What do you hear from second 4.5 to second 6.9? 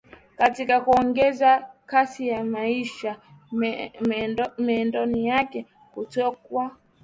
mienendo yake kutoweka